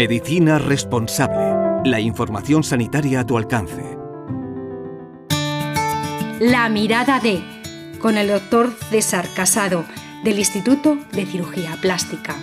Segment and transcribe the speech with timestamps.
[0.00, 1.84] Medicina responsable.
[1.84, 3.98] La información sanitaria a tu alcance.
[6.40, 7.42] La mirada de,
[8.00, 9.84] con el doctor César Casado,
[10.24, 12.34] del Instituto de Cirugía Plástica.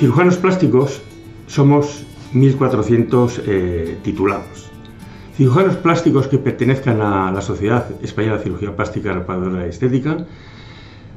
[0.00, 1.00] Cirujanos plásticos
[1.46, 2.04] somos
[2.34, 4.70] 1.400 eh, titulados.
[5.36, 10.26] Cirujanos plásticos que pertenezcan a la Sociedad Española de Cirugía Plástica, Reparadora y Estética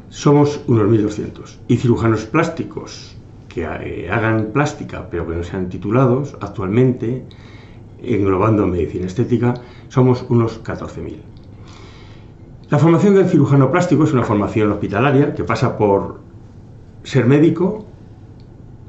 [0.09, 1.57] somos unos 1.200.
[1.67, 3.15] Y cirujanos plásticos
[3.49, 7.23] que eh, hagan plástica pero que no sean titulados actualmente,
[8.01, 9.55] englobando medicina estética,
[9.89, 11.17] somos unos 14.000.
[12.69, 16.19] La formación del cirujano plástico es una formación hospitalaria que pasa por
[17.03, 17.85] ser médico,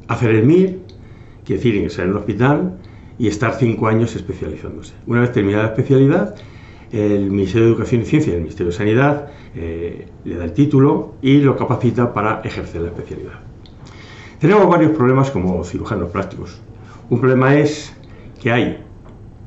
[0.09, 0.80] hacer el MIR,
[1.45, 2.78] quiere decir ingresar en el hospital
[3.18, 4.95] y estar cinco años especializándose.
[5.06, 6.34] Una vez terminada la especialidad,
[6.92, 10.52] el Ministerio de Educación y Ciencia y el Ministerio de Sanidad eh, le da el
[10.52, 13.41] título y lo capacita para ejercer la especialidad.
[14.38, 16.60] Tenemos varios problemas como cirujanos plásticos.
[17.10, 17.93] Un problema es
[18.40, 18.85] que hay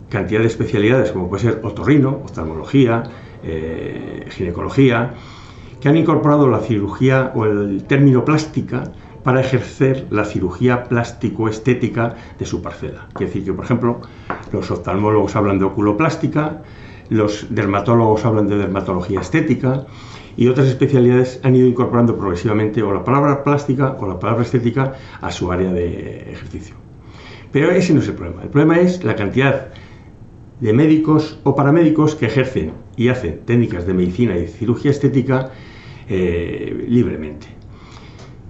[0.10, 3.04] cantidad de especialidades como puede ser otorrino, oftalmología,
[3.44, 5.14] eh, ginecología,
[5.80, 8.84] que han incorporado la cirugía o el término plástica
[9.24, 13.08] para ejercer la cirugía plástico-estética de su parcela.
[13.14, 14.02] Quiere decir que, por ejemplo,
[14.52, 16.62] los oftalmólogos hablan de oculoplástica,
[17.12, 19.86] los dermatólogos hablan de dermatología estética
[20.38, 24.94] y otras especialidades han ido incorporando progresivamente o la palabra plástica o la palabra estética
[25.20, 26.76] a su área de ejercicio.
[27.52, 28.44] Pero ese no es el problema.
[28.44, 29.68] El problema es la cantidad
[30.62, 35.52] de médicos o paramédicos que ejercen y hacen técnicas de medicina y cirugía estética
[36.08, 37.48] eh, libremente.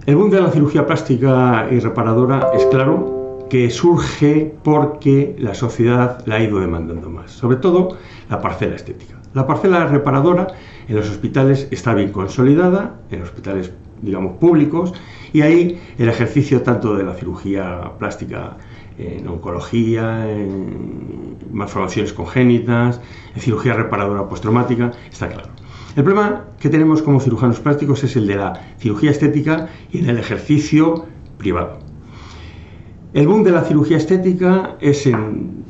[0.06, 3.21] El boom de la cirugía plástica y reparadora es claro
[3.52, 7.98] que surge porque la sociedad la ha ido demandando más, sobre todo
[8.30, 9.20] la parcela estética.
[9.34, 10.46] La parcela reparadora
[10.88, 14.94] en los hospitales está bien consolidada, en hospitales digamos públicos,
[15.34, 18.56] y ahí el ejercicio tanto de la cirugía plástica
[18.96, 23.02] en oncología, en malformaciones congénitas,
[23.34, 25.50] en cirugía reparadora postraumática, está claro.
[25.94, 30.08] El problema que tenemos como cirujanos plásticos es el de la cirugía estética y en
[30.08, 31.04] el ejercicio
[31.36, 31.91] privado.
[33.14, 35.64] El boom de la cirugía estética es en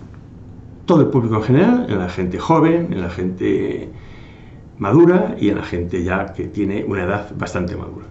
[0.86, 3.88] todo el público en general, en la gente joven, en la gente
[4.78, 8.06] madura y en la gente ya que tiene una edad bastante madura.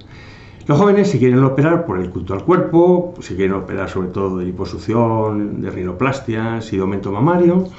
[0.68, 4.38] Los jóvenes se quieren operar por el culto al cuerpo, se quieren operar sobre todo
[4.38, 7.70] de liposucción, de rinoplastias y de aumento mamario.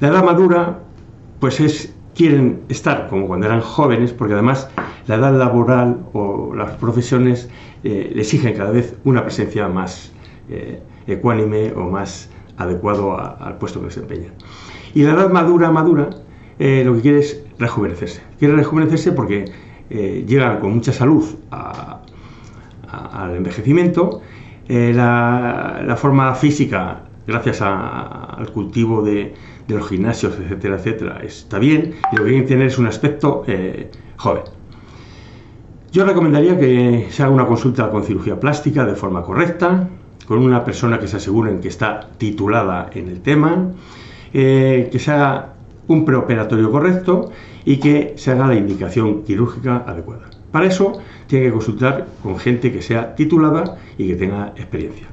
[0.00, 0.78] La edad madura,
[1.40, 4.70] pues es, quieren estar como cuando eran jóvenes, porque además
[5.06, 7.50] la edad laboral o las profesiones
[7.84, 10.12] eh, exigen cada vez una presencia más
[10.50, 14.32] eh, ecuánime o más adecuado al puesto que desempeñan.
[14.94, 16.10] Y la edad madura, madura,
[16.58, 18.22] eh, lo que quiere es rejuvenecerse.
[18.38, 19.52] Quiere rejuvenecerse porque
[19.90, 24.22] llegan con mucha salud al envejecimiento.
[24.72, 29.34] Eh, la, forma física, gracias al cultivo de,
[29.66, 33.90] los gimnasios, etcétera, etcétera, está bien y lo que quieren tener es un aspecto eh,
[34.16, 34.44] joven.
[35.90, 39.88] Yo recomendaría que se haga una consulta con cirugía plástica de forma correcta,
[40.30, 43.72] con una persona que se aseguren que está titulada en el tema,
[44.32, 45.54] eh, que se haga
[45.88, 47.32] un preoperatorio correcto
[47.64, 50.30] y que se haga la indicación quirúrgica adecuada.
[50.52, 55.08] Para eso tiene que consultar con gente que sea titulada y que tenga experiencia.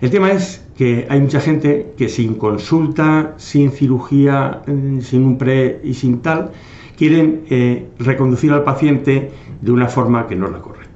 [0.00, 5.38] El tema es que hay mucha gente que sin consulta, sin cirugía, eh, sin un
[5.38, 6.50] pre y sin tal,
[6.96, 9.30] quieren eh, reconducir al paciente
[9.60, 10.91] de una forma que no es la correcta.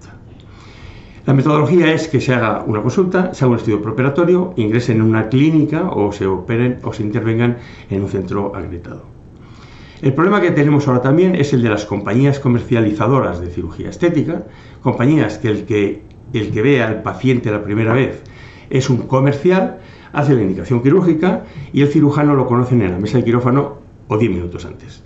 [1.26, 5.02] La metodología es que se haga una consulta, se haga un estudio preoperatorio, ingresen en
[5.02, 7.58] una clínica o se operen o se intervengan
[7.90, 9.02] en un centro acreditado.
[10.02, 14.44] El problema que tenemos ahora también es el de las compañías comercializadoras de cirugía estética,
[14.82, 18.22] compañías que el que, el que ve al paciente la primera vez
[18.70, 19.80] es un comercial,
[20.12, 21.42] hace la indicación quirúrgica
[21.72, 25.02] y el cirujano lo conoce en la mesa de quirófano o 10 minutos antes.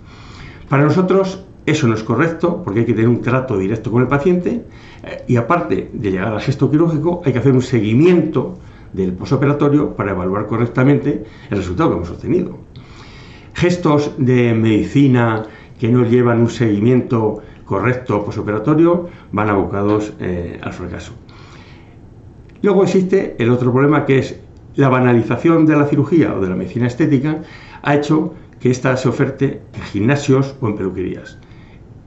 [0.69, 4.07] Para nosotros eso no es correcto porque hay que tener un trato directo con el
[4.07, 4.65] paciente
[5.03, 8.57] eh, y aparte de llegar al gesto quirúrgico hay que hacer un seguimiento
[8.93, 12.71] del posoperatorio para evaluar correctamente el resultado que hemos obtenido
[13.53, 15.43] gestos de medicina
[15.79, 21.13] que no llevan un seguimiento correcto posoperatorio van abocados eh, al fracaso.
[22.61, 24.39] Luego existe el otro problema que es
[24.75, 27.41] la banalización de la cirugía o de la medicina estética
[27.81, 31.37] ha hecho que ésta se oferte en gimnasios o en peluquerías.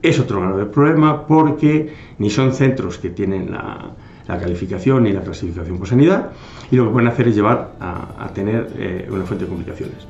[0.05, 3.91] Es otro grave problema porque ni son centros que tienen la,
[4.27, 6.31] calificación ni la clasificación por sanidad
[6.71, 10.06] y lo que pueden hacer es llevar a, tener eh, una fuente de complicaciones.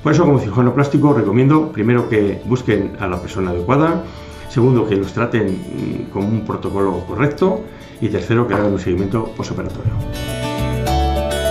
[0.00, 4.04] Por eso, como cirujano plástico, recomiendo primero que busquen a la persona adecuada,
[4.52, 7.64] Segundo, que los traten mm, con un protocolo correcto.
[8.02, 9.92] Y tercero, que hagan un seguimiento posoperatorio.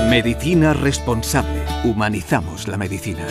[0.08, 1.64] Medicina responsable.
[1.84, 3.26] Humanizamos la medicina.